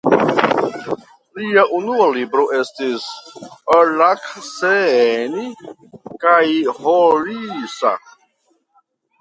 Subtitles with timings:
[1.41, 3.05] Lia unua libro estis
[3.75, 5.47] "Ollakseni
[6.25, 7.97] kaihoisa".